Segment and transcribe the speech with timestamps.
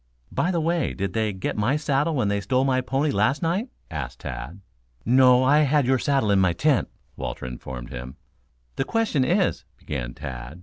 [0.31, 3.69] By the way, did they get my saddle when they stole my pony last night?"
[3.91, 4.59] asked Tad.
[5.05, 8.15] "No, I had your saddle in my tent," Walter informed him.
[8.77, 10.59] "The question is" began Tad.